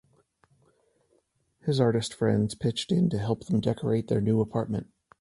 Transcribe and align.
His 1.59 1.79
artist 1.79 2.15
friends 2.15 2.55
pitched 2.55 2.91
in 2.91 3.11
to 3.11 3.19
help 3.19 3.45
them 3.45 3.59
decorate 3.59 4.07
their 4.07 4.19
new 4.19 4.41
apartment. 4.41 4.87